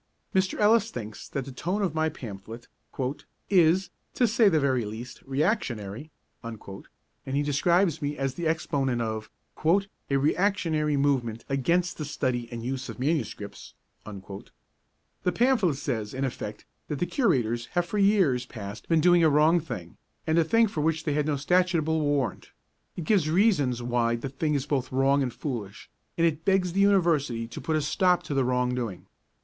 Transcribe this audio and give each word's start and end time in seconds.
Mr. 0.33 0.57
Ellis 0.57 0.89
thinks 0.89 1.29
that 1.29 1.45
the 1.45 1.51
tone 1.51 1.83
of 1.83 1.93
my 1.93 2.09
pamphlet 2.09 2.67
'is, 3.51 3.91
to 4.15 4.25
say 4.27 4.49
the 4.49 4.59
very 4.59 4.83
least, 4.83 5.21
reactionary', 5.27 6.09
and 6.41 6.57
he 7.35 7.43
describes 7.43 8.01
me 8.01 8.17
as 8.17 8.33
the 8.33 8.47
exponent 8.47 8.99
of 8.99 9.29
'a 10.09 10.17
reactionary 10.17 10.97
movement 10.97 11.45
against 11.47 11.99
the 11.99 12.05
study 12.05 12.51
and 12.51 12.63
use 12.63 12.89
of 12.89 12.99
MSS.' 12.99 13.73
The 14.05 15.31
pamphlet 15.31 15.75
says 15.75 16.15
in 16.15 16.23
effect 16.25 16.65
that 16.87 16.97
the 16.97 17.05
Curators 17.05 17.67
have 17.73 17.85
for 17.85 17.99
years 17.99 18.47
past 18.47 18.89
been 18.89 19.01
doing 19.01 19.23
a 19.23 19.29
wrong 19.29 19.59
thing, 19.59 19.97
and 20.25 20.39
a 20.39 20.43
thing 20.43 20.65
for 20.65 20.81
which 20.81 21.03
they 21.03 21.13
had 21.13 21.27
no 21.27 21.35
statutable 21.35 22.01
warrant; 22.01 22.49
it 22.95 23.03
gives 23.03 23.29
reasons 23.29 23.83
why 23.83 24.15
the 24.15 24.29
thing 24.29 24.55
is 24.55 24.65
both 24.65 24.91
wrong 24.91 25.21
and 25.21 25.31
foolish, 25.31 25.91
and 26.17 26.25
it 26.25 26.43
begs 26.43 26.73
the 26.73 26.79
University 26.81 27.47
to 27.47 27.61
put 27.61 27.75
a 27.75 27.81
stop 27.83 28.23
to 28.23 28.33
the 28.33 28.43
wrong 28.43 28.73
doing. 28.73 29.05